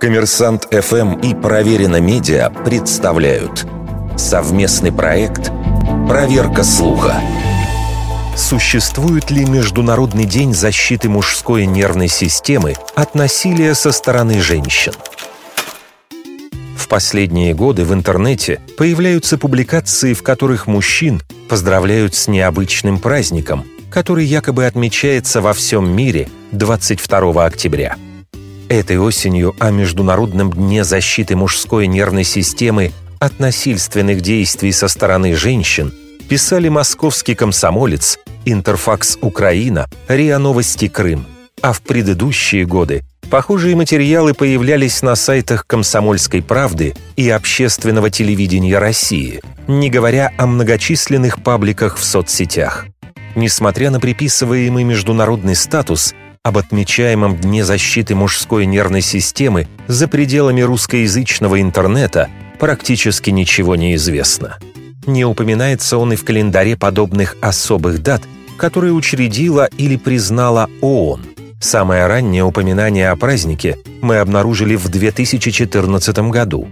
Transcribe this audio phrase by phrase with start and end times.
[0.00, 3.66] Коммерсант ФМ и Проверено Медиа представляют
[4.16, 5.50] совместный проект
[6.08, 7.20] «Проверка слуха».
[8.36, 14.92] Существует ли Международный день защиты мужской нервной системы от насилия со стороны женщин?
[16.76, 24.26] В последние годы в интернете появляются публикации, в которых мужчин поздравляют с необычным праздником, который
[24.26, 27.96] якобы отмечается во всем мире 22 октября–
[28.68, 35.94] Этой осенью о Международном дне защиты мужской нервной системы от насильственных действий со стороны женщин
[36.28, 41.26] писали московский комсомолец, Интерфакс Украина, РИА Новости Крым.
[41.62, 49.42] А в предыдущие годы похожие материалы появлялись на сайтах «Комсомольской правды» и «Общественного телевидения России»,
[49.68, 52.86] не говоря о многочисленных пабликах в соцсетях.
[53.36, 56.14] Несмотря на приписываемый международный статус–
[56.46, 62.28] об отмечаемом Дне защиты мужской нервной системы за пределами русскоязычного интернета
[62.60, 64.58] практически ничего не известно.
[65.06, 68.22] Не упоминается он и в календаре подобных особых дат,
[68.56, 71.22] которые учредила или признала ООН.
[71.60, 76.68] Самое раннее упоминание о празднике мы обнаружили в 2014 году.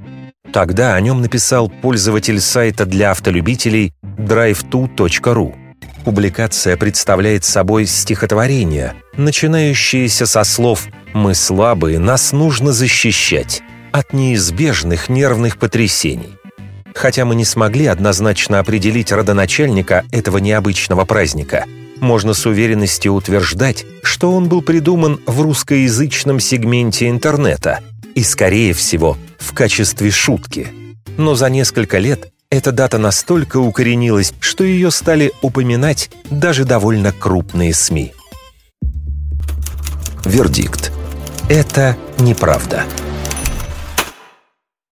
[0.53, 5.64] Тогда о нем написал пользователь сайта для автолюбителей drive2.ru.
[6.05, 15.56] Публикация представляет собой стихотворение, начинающееся со слов «Мы слабые, нас нужно защищать» от неизбежных нервных
[15.56, 16.36] потрясений.
[16.94, 21.64] Хотя мы не смогли однозначно определить родоначальника этого необычного праздника,
[22.00, 27.80] можно с уверенностью утверждать, что он был придуман в русскоязычном сегменте интернета
[28.14, 30.69] и, скорее всего, в качестве шутки.
[31.16, 37.74] Но за несколько лет эта дата настолько укоренилась, что ее стали упоминать даже довольно крупные
[37.74, 38.12] СМИ.
[40.24, 40.92] Вердикт.
[41.48, 42.84] Это неправда.